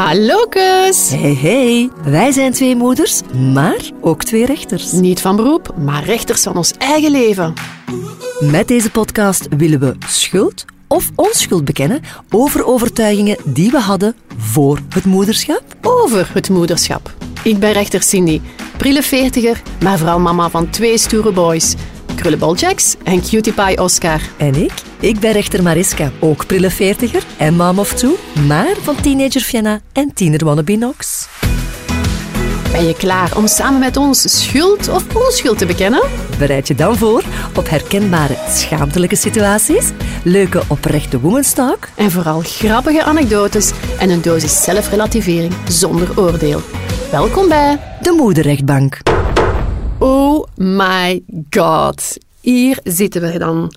[0.00, 1.10] Hallo kus!
[1.10, 3.20] Hey hey, wij zijn twee moeders,
[3.52, 4.92] maar ook twee rechters.
[4.92, 7.52] Niet van beroep, maar rechters van ons eigen leven.
[8.38, 12.00] Met deze podcast willen we schuld of onschuld bekennen
[12.30, 15.62] over overtuigingen die we hadden voor het moederschap.
[15.82, 17.14] Over het moederschap.
[17.42, 18.40] Ik ben rechter Cindy,
[18.76, 21.74] prille veertiger, maar vooral mama van twee stoere boys.
[22.20, 24.20] Krullenbol Jacks en Cutie Pie Oscar.
[24.36, 24.72] En ik?
[25.00, 28.16] Ik ben rechter Mariska, ook prille veertiger en mom of two,
[28.46, 31.28] maar van teenager Fianna en tiener wannabe Nox.
[32.72, 36.02] Ben je klaar om samen met ons schuld of onschuld te bekennen?
[36.38, 37.22] Bereid je dan voor
[37.56, 39.90] op herkenbare schaamtelijke situaties,
[40.24, 46.60] leuke oprechte women's talk En vooral grappige anekdotes en een dosis zelfrelativering zonder oordeel.
[47.10, 48.98] Welkom bij de moederrechtbank.
[50.00, 52.16] Oh my god.
[52.40, 53.72] Hier zitten we dan.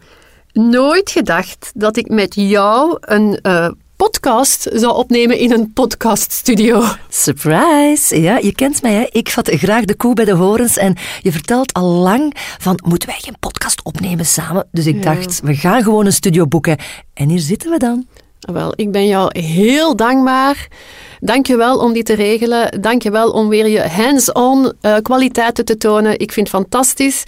[0.53, 6.83] Nooit gedacht dat ik met jou een eh, podcast zou opnemen in een podcaststudio.
[7.09, 8.21] Surprise!
[8.21, 9.05] Ja, je kent mij, hè?
[9.11, 13.09] Ik vat graag de koe bij de horens en je vertelt al lang van, moeten
[13.09, 14.67] wij geen podcast opnemen samen?
[14.71, 16.77] Dus ik dacht, we gaan gewoon een studio boeken.
[17.13, 18.07] En hier zitten we dan.
[18.51, 20.67] Wel, ik ben jou heel dankbaar.
[21.19, 22.81] Dank je wel om dit te regelen.
[22.81, 26.19] Dank je wel om weer je hands-on eh, kwaliteiten te tonen.
[26.19, 27.23] Ik vind het fantastisch.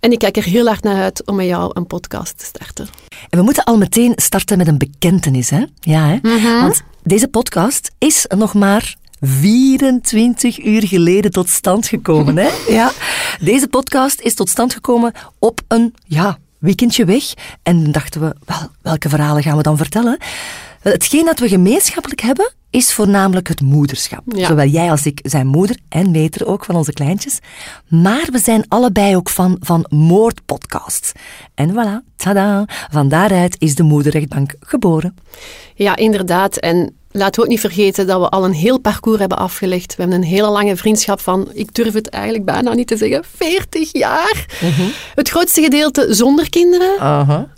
[0.00, 2.88] En ik kijk er heel hard naar uit om met jou een podcast te starten.
[3.28, 5.64] En we moeten al meteen starten met een bekentenis, hè?
[5.80, 6.40] Ja, hè?
[6.60, 12.48] Want deze podcast is nog maar 24 uur geleden tot stand gekomen, hè?
[12.68, 12.92] Ja.
[13.40, 17.24] Deze podcast is tot stand gekomen op een, ja, weekendje weg.
[17.62, 20.18] En dan dachten we, wel, welke verhalen gaan we dan vertellen?
[20.82, 24.22] Wel, Hetgeen dat we gemeenschappelijk hebben, is voornamelijk het moederschap.
[24.26, 24.46] Ja.
[24.46, 27.38] Zowel jij als ik zijn moeder en meter ook van onze kleintjes.
[27.88, 31.12] Maar we zijn allebei ook van, van moordpodcasts.
[31.54, 35.14] En voilà, tada, van daaruit is de moederrechtbank geboren.
[35.74, 36.56] Ja, inderdaad.
[36.56, 39.96] En laten we ook niet vergeten dat we al een heel parcours hebben afgelegd.
[39.96, 43.24] We hebben een hele lange vriendschap van, ik durf het eigenlijk bijna niet te zeggen,
[43.36, 44.46] 40 jaar.
[45.14, 46.96] Het grootste gedeelte zonder kinderen,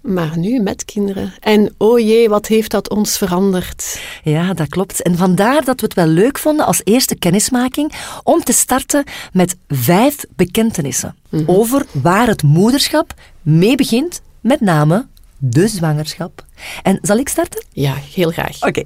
[0.02, 1.34] maar nu met kinderen.
[1.40, 4.00] En oh jee, wat heeft dat ons veranderd.
[4.22, 5.02] Ja, dat klopt.
[5.02, 7.92] En vandaar dat we het wel leuk vonden als eerste kennismaking
[8.22, 15.06] om te starten met vijf bekentenissen over waar het moederschap mee begint, met name
[15.44, 16.44] de zwangerschap.
[16.82, 17.64] En zal ik starten?
[17.72, 18.62] Ja, heel graag.
[18.62, 18.82] Oké.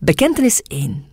[0.00, 1.04] Bekentenis 1.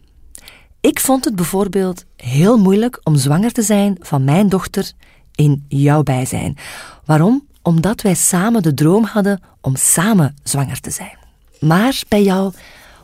[0.81, 4.91] Ik vond het bijvoorbeeld heel moeilijk om zwanger te zijn van mijn dochter
[5.35, 6.57] in jouw bijzijn.
[7.05, 7.47] Waarom?
[7.61, 11.17] Omdat wij samen de droom hadden om samen zwanger te zijn.
[11.59, 12.53] Maar bij jou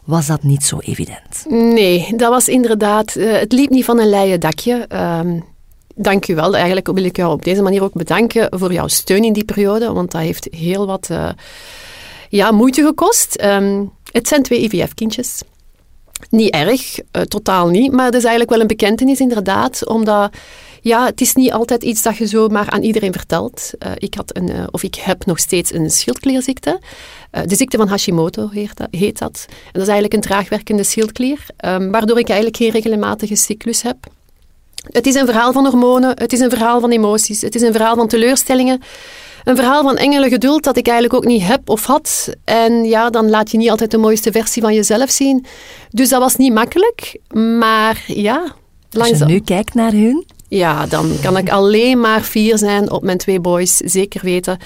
[0.04, 1.46] was dat niet zo evident.
[1.50, 4.86] Nee, dat was inderdaad, eh, het liep niet van een leien dakje.
[4.88, 5.40] Ehm,
[5.96, 6.56] dank u wel.
[6.56, 9.94] Eigenlijk wil ik jou op deze manier ook bedanken voor jouw steun in die periode,
[9.94, 11.30] want dat heeft heel wat eh,
[12.30, 13.36] ja, moeite gekost.
[13.36, 15.42] Ehm, het zijn twee IVF-kindjes.
[16.30, 20.36] Niet erg, eh, totaal niet, maar het is eigenlijk wel een bekentenis inderdaad, omdat
[20.82, 23.72] ja, het is niet altijd iets dat je zomaar aan iedereen vertelt.
[23.80, 26.80] Eh, ik had een, of ik heb nog steeds een schildklierziekte.
[27.46, 29.46] De ziekte van Hashimoto heet dat, dat.
[29.48, 33.98] En dat is eigenlijk een traagwerkende schildklier, ehm, waardoor ik eigenlijk geen regelmatige cyclus heb.
[34.90, 37.72] Het is een verhaal van hormonen, het is een verhaal van emoties, het is een
[37.72, 38.82] verhaal van teleurstellingen.
[39.44, 42.30] Een verhaal van engelen geduld dat ik eigenlijk ook niet heb of had.
[42.44, 45.46] En ja, dan laat je niet altijd de mooiste versie van jezelf zien.
[45.90, 47.20] Dus dat was niet makkelijk,
[47.60, 48.52] maar ja, Als
[48.90, 49.28] je langzaam.
[49.28, 53.40] nu kijkt naar hun, Ja, dan kan ik alleen maar fier zijn op mijn twee
[53.40, 54.58] boys, zeker weten.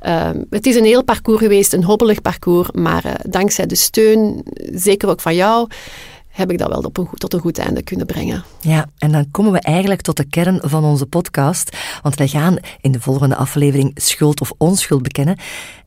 [0.00, 4.42] Ehm, het is een heel parcours geweest, een hobbelig parcours, maar eh, dankzij de steun,
[4.72, 5.68] zeker ook van jou,
[6.40, 8.44] heb ik dat wel op een, goed- tot een goed einde kunnen brengen.
[8.60, 11.76] Ja, en dan komen we eigenlijk tot de kern van onze podcast.
[12.02, 15.38] Want wij gaan in de volgende aflevering schuld of onschuld bekennen.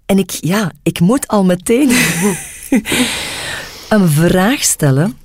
[0.05, 1.89] En ik, ja, ik moet al meteen
[3.89, 5.17] een vraag stellen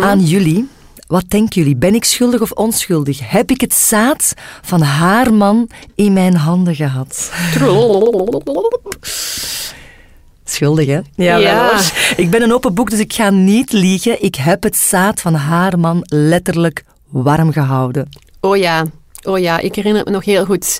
[0.00, 0.68] aan jullie.
[1.06, 1.76] Wat denken jullie?
[1.76, 3.30] Ben ik schuldig of onschuldig?
[3.30, 7.32] Heb ik het zaad van haar man in mijn handen gehad?
[10.60, 11.00] Schuldig, hè?
[11.14, 11.80] Ja.
[12.16, 14.22] Ik ben een open boek, dus ik ga niet liegen.
[14.22, 18.08] Ik heb het zaad van haar man letterlijk warm gehouden.
[18.40, 18.84] Oh ja,
[19.22, 20.78] oh ja, ik herinner het me nog heel goed.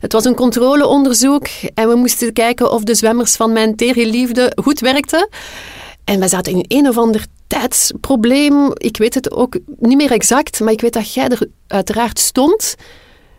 [0.00, 4.80] Het was een controleonderzoek en we moesten kijken of de zwemmers van mijn teergeliefde goed
[4.80, 5.28] werkten.
[6.04, 8.70] En we zaten in een of ander tijdsprobleem.
[8.74, 12.74] Ik weet het ook niet meer exact, maar ik weet dat jij er uiteraard stond.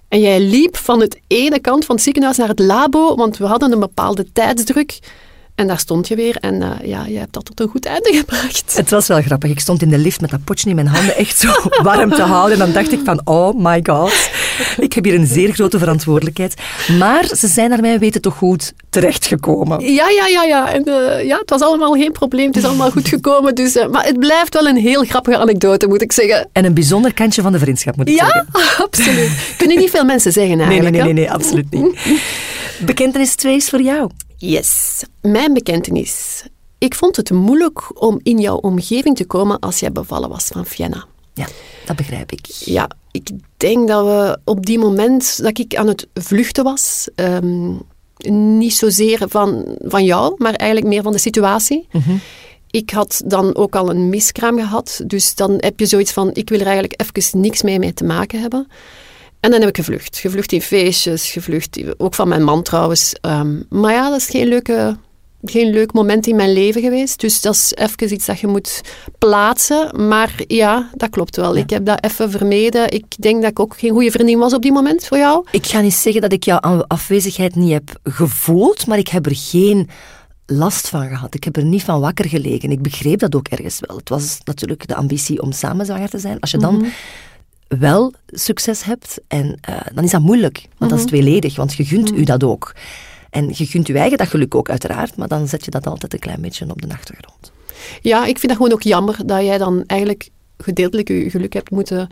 [0.07, 3.45] En jij liep van het ene kant van het ziekenhuis naar het labo, want we
[3.45, 4.99] hadden een bepaalde tijdsdruk.
[5.59, 8.13] En daar stond je weer en eh, ja, je hebt dat tot een goed einde
[8.19, 8.73] gebracht.
[8.75, 9.49] Het was wel grappig.
[9.49, 11.51] Ik stond in de lift met dat potje in mijn handen echt zo
[11.83, 12.59] warm te houden.
[12.59, 14.29] En dan dacht ik van, oh my god.
[14.77, 16.53] ik heb hier een zeer grote verantwoordelijkheid.
[16.97, 19.93] Maar ze zijn naar mij weten toch goed terechtgekomen.
[19.93, 20.73] Ja, ja, ja, ja.
[20.73, 21.37] En, uh, ja.
[21.37, 22.47] Het was allemaal geen probleem.
[22.47, 23.55] Het is allemaal goed gekomen.
[23.55, 26.49] Dus, uh, maar het blijft wel een heel grappige anekdote, moet ik zeggen.
[26.51, 28.47] En een bijzonder kantje van de vriendschap, moet ik ja, zeggen.
[28.53, 29.31] Ja, absoluut.
[29.57, 30.91] Kunnen niet veel mensen zeggen eigenlijk.
[30.91, 31.99] Nee, nee, nee, nee, absoluut niet.
[32.79, 34.09] Bekentenis 2 is voor jou.
[34.39, 36.43] Yes, mijn bekentenis.
[36.77, 40.65] Ik vond het moeilijk om in jouw omgeving te komen als jij bevallen was van
[40.65, 41.05] Vienna.
[41.33, 41.47] Ja,
[41.85, 42.45] dat begrijp ik.
[42.45, 47.81] Ja, ik denk dat we op die moment dat ik aan het vluchten was, um,
[48.27, 51.87] niet zozeer van, van jou, maar eigenlijk meer van de situatie.
[51.91, 52.19] Mm -hmm.
[52.71, 56.49] Ik had dan ook al een miskraam gehad, dus dan heb je zoiets van, ik
[56.49, 58.67] wil er eigenlijk even niks mee, mee te maken hebben.
[59.39, 60.17] En dan heb ik gevlucht.
[60.17, 63.15] Gevlucht in feestjes, gevlucht, ook van mijn man trouwens.
[63.21, 64.97] Um, maar ja, dat is geen leuke
[65.43, 67.19] geen leuk moment in mijn leven geweest.
[67.19, 68.81] Dus dat is even iets dat je moet
[69.17, 70.07] plaatsen.
[70.07, 71.55] Maar ja, dat klopt wel.
[71.55, 71.61] Ja.
[71.61, 72.91] Ik heb dat even vermeden.
[72.91, 75.45] Ik denk dat ik ook geen goede vriendin was op die moment voor jou.
[75.51, 79.35] Ik ga niet zeggen dat ik jouw afwezigheid niet heb gevoeld, maar ik heb er
[79.35, 79.89] geen
[80.45, 81.35] last van gehad.
[81.35, 82.71] Ik heb er niet van wakker gelegen.
[82.71, 83.97] Ik begreep dat ook ergens wel.
[83.97, 86.39] Het was natuurlijk de ambitie om samen zwanger te zijn.
[86.39, 86.91] Als je dan mm -hmm.
[87.77, 90.55] Wel succes hebt, en, uh, dan is dat moeilijk.
[90.57, 90.89] Want mm -hmm.
[90.89, 92.21] dat is tweeledig, want je gunt mm -hmm.
[92.21, 92.75] u dat ook.
[93.29, 96.13] En je gunt je eigen dat geluk ook, uiteraard, maar dan zet je dat altijd
[96.13, 97.51] een klein beetje op de achtergrond.
[98.01, 101.71] Ja, ik vind dat gewoon ook jammer dat jij dan eigenlijk gedeeltelijk je geluk hebt
[101.71, 102.09] moeten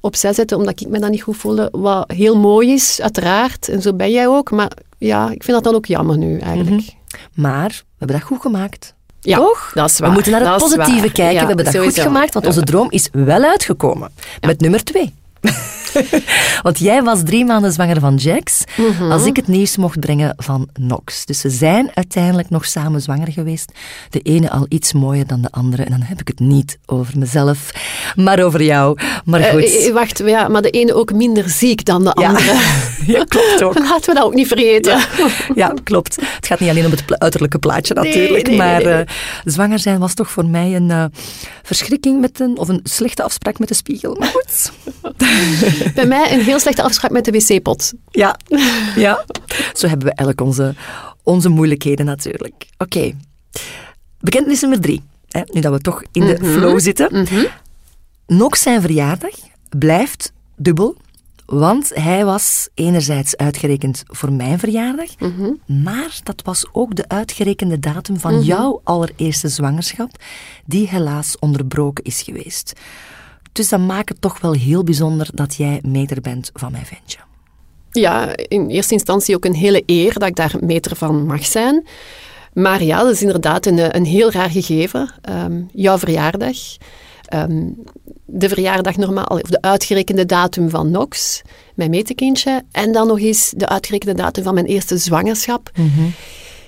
[0.00, 1.68] opzij zetten, omdat ik me dan niet goed voelde.
[1.72, 5.64] Wat heel mooi is, uiteraard, en zo ben jij ook, maar ja, ik vind dat
[5.64, 6.70] dan ook jammer nu eigenlijk.
[6.70, 7.42] Mm -hmm.
[7.42, 8.94] Maar we hebben dat goed gemaakt.
[9.20, 9.70] Ja, Toch?
[9.74, 10.08] Dat is waar.
[10.08, 11.24] We moeten naar het dat positieve kijken.
[11.24, 11.94] Ja, we hebben dat sowieso.
[11.94, 14.10] goed gemaakt, want onze droom is wel uitgekomen.
[14.40, 15.14] Met nummer twee.
[16.62, 19.12] Want jij was drie maanden zwanger van Jax, mm -hmm.
[19.12, 21.24] als ik het nieuws mocht brengen van Nox.
[21.24, 23.72] Dus we zijn uiteindelijk nog samen zwanger geweest.
[24.10, 25.82] De ene al iets mooier dan de andere.
[25.82, 27.70] En dan heb ik het niet over mezelf,
[28.16, 28.98] maar over jou.
[29.24, 29.62] Maar goed.
[29.62, 32.44] Uh, wacht, ja, maar de ene ook minder ziek dan de andere.
[32.44, 32.60] Ja,
[33.18, 33.78] ja klopt ook.
[33.88, 34.98] Laten we dat ook niet vergeten.
[34.98, 36.16] Ja, ja, klopt.
[36.16, 39.00] Het gaat niet alleen om het uiterlijke plaatje natuurlijk, nee, nee, maar nee.
[39.00, 39.06] Uh,
[39.44, 41.04] zwanger zijn was toch voor mij een uh,
[41.62, 44.16] verschrikking met een, of een slechte afspraak met de spiegel.
[44.18, 44.72] Maar goed.
[45.94, 47.92] Bij mij een heel slechte afspraak met de wc-pot.
[48.10, 48.36] Ja,
[48.96, 49.24] ja.
[49.72, 50.74] Zo hebben we elk onze,
[51.22, 52.66] onze moeilijkheden natuurlijk.
[52.78, 52.96] Oké.
[52.98, 53.16] Okay.
[54.20, 55.02] Bekentenis nummer drie.
[55.28, 56.58] Hè, nu dat we toch in de mm -hmm.
[56.58, 57.08] flow zitten.
[57.12, 57.46] Mm -hmm.
[58.26, 59.34] Nog zijn verjaardag
[59.78, 60.96] blijft dubbel.
[61.46, 65.82] Want hij was enerzijds uitgerekend voor mijn verjaardag, mm -hmm.
[65.82, 68.42] maar dat was ook de uitgerekende datum van Mhm.
[68.42, 70.10] jouw allereerste zwangerschap,
[70.64, 72.72] die helaas onderbroken is geweest.
[73.52, 77.18] Dus dat maakt het toch wel heel bijzonder dat jij meter bent van mijn ventje.
[77.90, 81.86] Ja, in eerste instantie ook een hele eer dat ik daar meter van mag zijn.
[82.52, 85.10] Maar ja, dat is inderdaad een, een heel raar gegeven.
[85.30, 86.56] Um, jouw verjaardag,
[87.34, 87.82] um,
[88.24, 91.42] de verjaardag normaal, of de uitgerekende datum van Nox,
[91.74, 95.70] mijn metekindje, en dan nog eens de uitgerekende datum van mijn eerste zwangerschap.
[95.76, 96.12] Mm -hmm.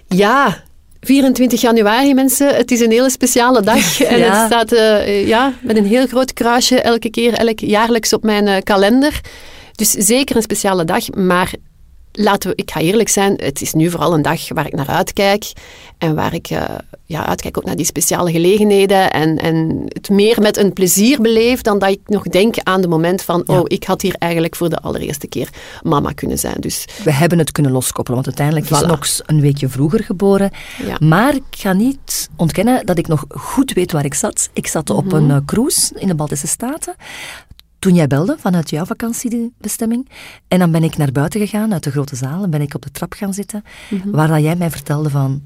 [0.06, 0.62] Ja,
[1.06, 2.54] 24 januari, mensen.
[2.56, 4.00] Het is een hele speciale dag.
[4.02, 4.36] En Ja.
[4.36, 8.46] het staat uh, ja, met een heel groot kruisje elke keer, elk jaarlijks op mijn
[8.46, 9.20] uh, kalender.
[9.74, 11.10] Dus zeker een speciale dag.
[11.14, 11.52] Maar
[12.12, 14.88] laten we, ik ga eerlijk zijn, het is nu vooral een dag waar ik naar
[14.88, 15.52] uitkijk.
[15.98, 16.62] En waar ik uh,
[17.04, 19.10] ja, uitkijk ook naar die speciale gelegenheden.
[19.12, 22.90] En, en het meer met een plezier beleef dan dat ik nog denk aan het
[22.90, 23.42] moment van...
[23.46, 23.58] Ja.
[23.58, 25.48] Oh, ik had hier eigenlijk voor de allereerste keer
[25.82, 26.56] mama kunnen zijn.
[26.60, 28.86] Dus We hebben het kunnen loskoppelen, want uiteindelijk is Voilà.
[28.90, 30.50] Nox een weekje vroeger geboren.
[30.86, 30.96] ja.
[30.98, 34.48] Maar ik ga niet ontkennen dat ik nog goed weet waar ik zat.
[34.52, 35.14] Ik zat op Mhm.
[35.14, 36.94] een uh, cruise in de Baltische Staten.
[37.82, 40.08] Toen jij belde vanuit jouw vakantiebestemming.
[40.48, 42.42] En dan ben ik naar buiten gegaan, uit de grote zaal.
[42.42, 43.64] En ben ik op de trap gaan zitten.
[43.90, 44.10] Mhm.
[44.10, 45.42] Waar dat jij mij vertelde van...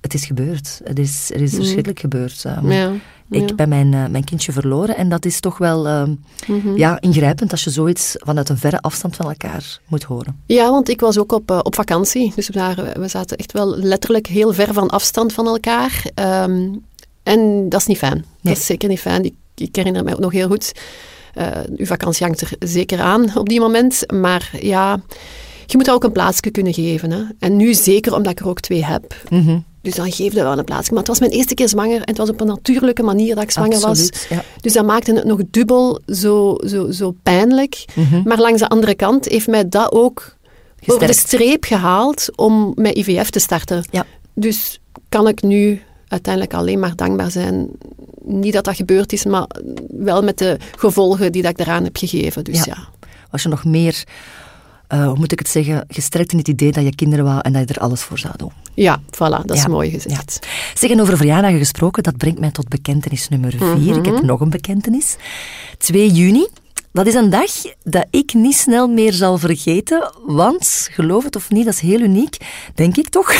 [0.00, 0.80] Het is gebeurd.
[0.84, 1.60] Het is, er is Mhm.
[1.60, 2.44] verschrikkelijk gebeurd.
[2.46, 2.92] Um, Ja,
[3.30, 4.96] Ik ben mijn, uh, mijn kindje verloren.
[4.96, 6.76] En dat is toch wel um, Mhm.
[6.76, 10.40] ja, ingrijpend als je zoiets vanuit een verre afstand van elkaar moet horen.
[10.46, 12.32] Ja, want ik was ook op, uh, op vakantie.
[12.34, 16.04] Dus we, waren, we zaten echt wel letterlijk heel ver van afstand van elkaar.
[16.44, 16.84] Um,
[17.22, 18.14] en dat is niet fijn.
[18.14, 18.24] Nee.
[18.54, 19.24] Dat is zeker niet fijn.
[19.24, 20.72] Ik, ik herinner me ook nog heel goed.
[21.38, 24.12] Uh, uw vakantie hangt er zeker aan op die moment.
[24.12, 25.00] Maar ja,
[25.66, 27.10] je moet dat ook een plaatsje kunnen geven.
[27.10, 27.22] Hè?
[27.38, 29.14] En nu zeker omdat ik er ook twee heb.
[29.28, 29.64] Mm -hmm.
[29.82, 30.90] Dus dan geef je wel een plaatsje.
[30.90, 31.96] Maar het was mijn eerste keer zwanger.
[31.96, 34.28] En het was op een natuurlijke manier dat ik zwanger Absoluut, was.
[34.28, 34.44] Ja.
[34.60, 37.84] Dus dat maakte het nog dubbel zo, zo, zo pijnlijk.
[37.94, 38.22] Mm -hmm.
[38.24, 40.36] Maar langs de andere kant heeft mij dat ook
[40.76, 40.92] Gesterkt.
[40.92, 43.84] over de streep gehaald om met IVF te starten.
[43.90, 44.06] Ja.
[44.34, 47.68] Dus kan ik nu uiteindelijk alleen maar dankbaar zijn.
[48.24, 49.46] Niet dat dat gebeurd is, maar
[49.88, 52.44] wel met de gevolgen die dat ik daaraan heb gegeven.
[52.44, 52.74] Dus ja.
[52.76, 52.88] ja.
[53.30, 54.04] Was je nog meer,
[54.88, 57.52] uh, hoe moet ik het zeggen, gestrekt in het idee dat je kinderen wou en
[57.52, 58.52] dat je er alles voor zou doen?
[58.74, 60.38] Ja, voilà, dat is mooi gezegd.
[60.40, 60.48] Ja.
[60.74, 63.66] Zeggen over verjaardagen gesproken, dat brengt mij tot bekentenis nummer vier.
[63.66, 63.98] Mm -hmm.
[63.98, 65.16] Ik heb nog een bekentenis.
[65.78, 66.46] 2 juni
[66.94, 67.50] dat is een dag
[67.82, 72.00] dat ik niet snel meer zal vergeten, want, geloof het of niet, dat is heel
[72.00, 72.36] uniek,
[72.74, 73.32] denk ik toch.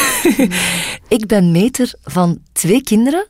[1.19, 3.27] ik ben meter van twee kinderen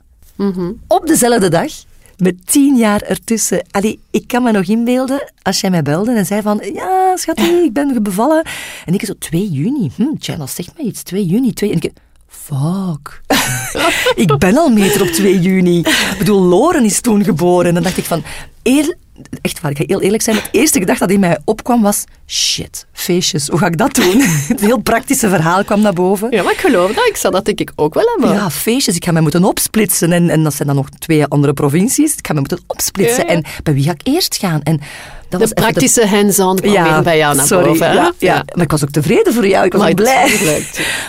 [0.86, 1.72] op dezelfde dag.
[2.16, 3.66] Met tien jaar ertussen.
[3.70, 6.60] Allee, ik kan me nog inbeelden als jij mij belde en zei van...
[6.72, 8.44] Ja, schat, ik ben bevallen.
[8.84, 9.90] En ik zo, 2 juni.
[9.96, 11.02] Hm, tja, dat zegt mij iets.
[11.02, 11.70] 2 juni, 2...
[11.70, 11.92] En ik,
[12.26, 13.20] fuck.
[14.24, 15.78] ik ben al meter op 2 juni.
[15.78, 17.66] Ik bedoel, Loren is toen geboren.
[17.66, 18.22] En dan dacht ik van...
[18.62, 18.96] Eer,
[19.40, 20.36] echt waar, ik ga heel eerlijk zijn.
[20.36, 22.04] Het eerste gedachte dat in mij opkwam was...
[22.26, 24.20] Shit, feestjes, hoe ga ik dat doen?
[24.48, 26.30] Het heel praktische verhaal kwam naar boven.
[26.30, 27.06] Ja, maar ik geloof dat.
[27.08, 28.36] Ik zou dat denk ik ook wel hebben.
[28.36, 28.96] Ja, feestjes.
[28.96, 30.12] Ik ga mij moeten opsplitsen.
[30.12, 32.14] En, en dat zijn dan nog twee andere provincies.
[32.16, 33.26] Ik ga mij moeten opsplitsen.
[33.26, 33.36] Ja, ja.
[33.36, 34.62] En bij wie ga ik eerst gaan?
[34.62, 34.80] En
[35.38, 37.92] dat de praktische hands-on kwam weer bij jou naar sorry, boven.
[37.94, 38.42] Ja, ja.
[38.54, 39.64] maar ik was ook tevreden voor jou.
[39.66, 40.30] Ik was ook blij.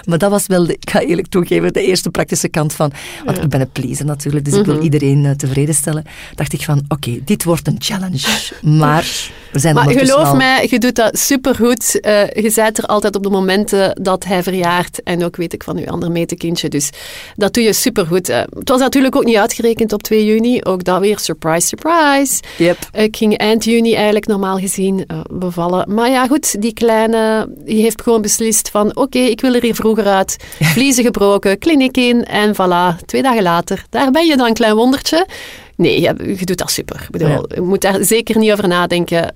[0.06, 2.92] Maar dat was wel, de, ik ga eerlijk toegeven, de eerste praktische kant van...
[3.26, 4.70] Want ik ben een pleaser natuurlijk, dus ik Mhm.
[4.76, 6.04] wil iedereen eh, tevreden stellen.
[6.36, 8.20] Dacht ik van, oké, dit wordt een challenge.
[8.62, 9.06] Maar
[9.52, 12.00] we zijn Maar geloof al- mij, je doet dat supergoed.
[12.00, 15.04] Eh je bent er altijd op de momenten dat hij verjaart.
[15.04, 16.70] En ook weet ik van uw ander metekindje.
[16.70, 16.90] Dus
[17.36, 18.30] dat doe je supergoed.
[18.30, 20.64] Eh, het was natuurlijk ook niet uitgerekend op 2 juni.
[20.64, 22.42] Ook dat weer, surprise, surprise.
[22.58, 22.78] Yep.
[22.92, 25.94] Ik ging eind juni eigenlijk normaal gezien eh, bevallen.
[25.94, 28.96] Maar ja, goed, die kleine die heeft gewoon beslist van...
[28.96, 30.38] Oké, ik wil er hier vroeger uit.
[30.76, 33.06] Vliezen gebroken, kliniek in en voilà.
[33.06, 35.28] Twee dagen later, daar ben je dan, klein wondertje.
[35.76, 37.02] Nee, je, je doet dat super.
[37.04, 37.44] Ik bedoel, Ja.
[37.48, 39.36] Je moet daar zeker niet over nadenken.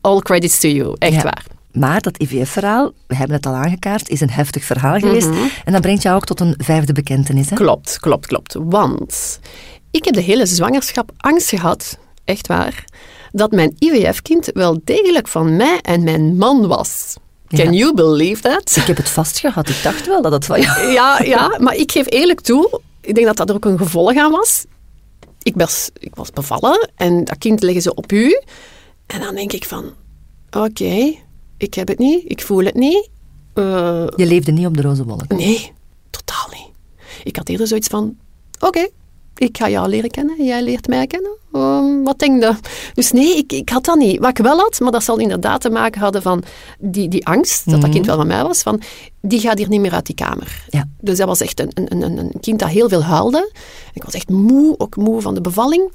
[0.00, 1.22] All credits to you, echt Ja.
[1.22, 1.44] waar.
[1.72, 5.28] Maar dat IVF-verhaal, we hebben het al aangekaart, is een heftig verhaal geweest.
[5.28, 5.38] Mhm.
[5.64, 7.50] En dat brengt jou ook tot een vijfde bekentenis.
[7.50, 7.56] Hè?
[7.56, 8.56] Klopt, klopt, klopt.
[8.58, 9.40] Want
[9.90, 12.84] ik heb de hele zwangerschap angst gehad, echt waar,
[13.32, 17.14] dat mijn IVF-kind wel degelijk van mij en mijn man was.
[17.48, 17.78] Can Ja.
[17.78, 18.76] you believe that?
[18.76, 19.68] Ik heb het vastgehad.
[19.68, 20.90] Ik dacht wel dat het van jou...
[20.92, 24.16] Ja, ja, maar ik geef eerlijk toe, ik denk dat dat er ook een gevolg
[24.16, 24.64] aan was.
[25.42, 28.40] Ik was, ik was bevallen en dat kind leggen ze op u.
[29.06, 29.94] En dan denk ik van,
[30.50, 31.14] oké,
[31.56, 33.08] ik heb het niet, ik voel het niet.
[33.54, 35.28] Eh, Je leefde niet op de roze wolk.
[35.28, 35.72] nee,
[36.10, 36.68] totaal niet.
[37.24, 38.16] Ik had eerder zoiets van,
[38.60, 38.88] oké,
[39.40, 41.36] ik ga jou leren kennen, jij leert mij kennen.
[41.52, 42.54] Ehm, wat denk je?
[42.94, 44.18] Dus nee, ik, ik had dat niet.
[44.18, 46.42] Wat ik wel had, maar dat zal inderdaad te maken hadden van
[46.78, 48.80] die, die angst, dat dat kind wel van mij was, van
[49.20, 50.64] die gaat hier niet meer uit die kamer.
[50.68, 50.88] Ja.
[51.00, 53.52] Dus dat was echt een, een, een, een kind dat heel veel huilde.
[53.92, 55.92] Ik was echt moe, ook moe van de bevalling.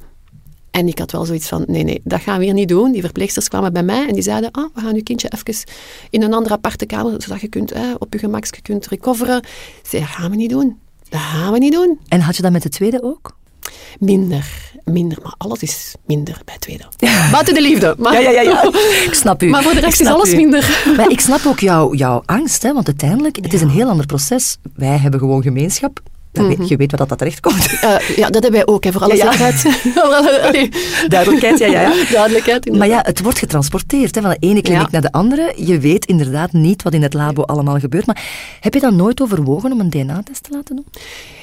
[0.71, 2.91] En ik had wel zoiets van, nee, nee, dat gaan we hier niet doen.
[2.91, 5.63] Die verpleegsters kwamen bij mij en die zeiden, ah, we gaan uw kindje even
[6.09, 9.37] in een andere aparte kamer, zodat je kunt, op je gemakje kunt recoveren.
[9.37, 10.83] Ik zei, dat gaan we niet doen.
[11.15, 11.99] Dat gaan we niet doen.
[12.07, 13.37] En had je dat met de tweede ook?
[13.99, 16.83] Minder, minder, maar alles is minder bij tweede.
[17.31, 17.95] Buiten de liefde.
[17.97, 18.63] Maar, Ja, ja, ja, ja.
[19.05, 19.49] Ik snap u.
[19.49, 20.35] maar voor de rest is alles u.
[20.35, 20.83] minder.
[20.97, 24.05] Maar ik snap ook jouw, jouw angst, hè, want uiteindelijk, het is een heel ander
[24.05, 24.57] proces.
[24.75, 25.99] Wij hebben gewoon gemeenschap.
[26.43, 27.79] Weet- je weet wat dat, dat terecht komt.
[27.81, 29.51] Eh, ja, dat hebben wij ook, hè, voor alle Ja, ja.
[31.07, 31.93] Duidelijkheid, ja, ja, ja.
[32.11, 35.53] Duidelijkheid, Maar ja, het wordt getransporteerd hè, van de ene kliniek naar de andere.
[35.55, 38.05] Je weet inderdaad niet wat in het labo allemaal gebeurt.
[38.05, 38.23] Maar
[38.59, 40.85] heb je dan nooit overwogen om een DNA-test te laten doen?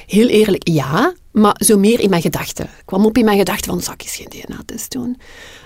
[0.06, 2.64] Heel eerlijk, ja, maar zo meer in mijn gedachten.
[2.64, 5.16] Ik kwam op in mijn gedachten van, zal ik eens geen DNA-test doen?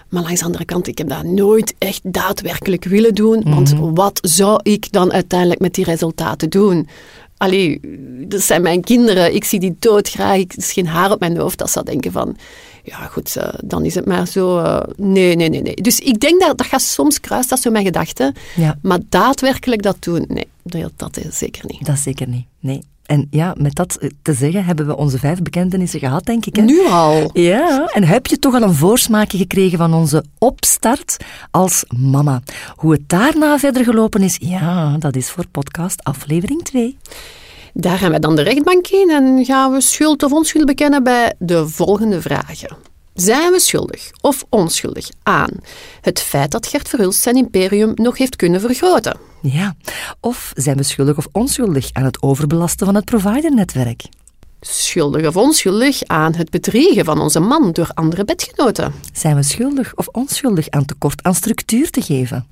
[0.09, 3.43] Maar langs de andere kant, ik heb dat nooit echt daadwerkelijk willen doen.
[3.45, 6.89] Want wat zou ik dan uiteindelijk met die resultaten doen?
[7.37, 7.81] Allee,
[8.29, 9.35] dat zijn mijn kinderen.
[9.35, 10.37] Ik zie die doodgraag.
[10.37, 11.59] Ik- Er is geen haar op mijn hoofd.
[11.59, 12.37] Dat zou denken van...
[12.83, 14.59] Ja, goed, eh, dan is het maar zo...
[14.59, 15.75] eh, nee, nee, nee, nee.
[15.75, 18.35] Dus ik denk dat dat gaat soms kruist, dat zo mijn gedachten.
[18.57, 18.79] Ja.
[18.83, 20.47] Maar daadwerkelijk dat doen, nee.
[20.63, 21.87] Dat, dat is zeker niet.
[21.87, 22.83] Dat zeker niet, nee.
[23.07, 26.57] En ja, met dat eh, te zeggen hebben we onze vijf bekentenissen gehad, denk ik.
[26.57, 26.63] Hè?
[26.63, 27.31] Nu al.
[27.33, 31.17] Ja, en heb je toch al een voorsmaakje gekregen van onze opstart
[31.51, 32.41] als mama?
[32.75, 36.97] Hoe het daarna verder gelopen is, ja, dat is voor podcast aflevering 2.
[37.73, 41.35] Daar gaan wij dan de rechtbank in en gaan we schuld of onschuld bekennen bij
[41.39, 42.77] de volgende vragen.
[43.15, 45.51] Zijn we schuldig of onschuldig aan
[46.01, 49.17] het feit dat Gert Verhulst zijn imperium nog heeft kunnen vergroten?
[49.41, 49.77] Ja,
[50.21, 54.03] of zijn we schuldig of onschuldig aan het overbelasten van het providernetwerk?
[54.61, 58.93] Schuldig of onschuldig aan het bedriegen van onze man door andere bedgenoten?
[59.13, 62.47] Zijn we schuldig of onschuldig aan tekort aan structuur te geven?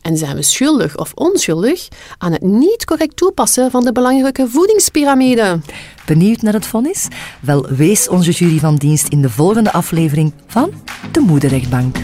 [0.00, 5.60] En zijn we schuldig of onschuldig aan het niet correct toepassen van de belangrijke voedingspyramide?
[6.06, 7.08] Benieuwd naar het vonnis?
[7.40, 10.72] Wel, wees onze jury van dienst in de volgende aflevering van
[11.12, 11.96] De Moederrechtbank.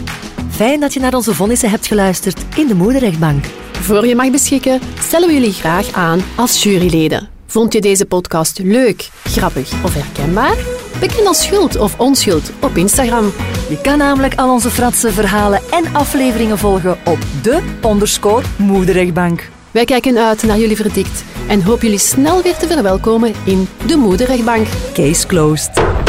[0.49, 3.45] Fijn dat je naar onze vonnissen hebt geluisterd in de Moederrechtbank.
[3.81, 7.29] Voor je mag beschikken, stellen we jullie graag aan als juryleden.
[7.45, 10.55] Vond je deze podcast leuk, grappig of herkenbaar?
[10.99, 13.31] Beken als schuld of onschuld op Instagram.
[13.69, 19.49] Je kan namelijk al onze fratse verhalen en afleveringen volgen op de onderscore Moederrechtbank.
[19.71, 23.95] Wij kijken uit naar jullie verdict en hoop jullie snel weer te verwelkomen in de
[23.95, 24.67] Moederrechtbank.
[24.93, 26.04] Case closed.